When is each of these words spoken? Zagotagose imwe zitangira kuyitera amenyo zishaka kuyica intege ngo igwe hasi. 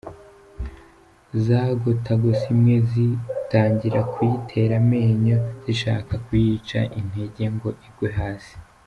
Zagotagose 1.45 2.43
imwe 2.55 2.75
zitangira 2.89 3.99
kuyitera 4.13 4.73
amenyo 4.81 5.37
zishaka 5.63 6.13
kuyica 6.25 6.79
intege 6.99 7.43
ngo 7.55 7.69
igwe 7.89 8.09
hasi. 8.19 8.53